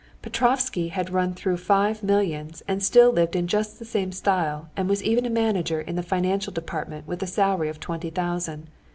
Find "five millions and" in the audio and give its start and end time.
1.57-2.81